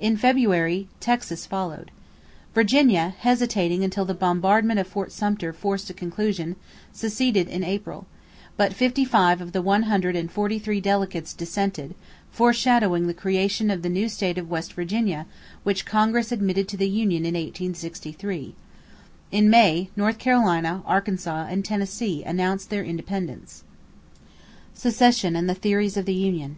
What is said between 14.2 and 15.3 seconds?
of West Virginia